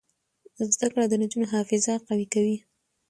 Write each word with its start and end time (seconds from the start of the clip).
زده 0.73 0.87
کړه 0.93 1.05
د 1.07 1.13
نجونو 1.21 1.45
حافظه 1.53 1.93
قوي 2.07 2.27
کوي. 2.33 2.57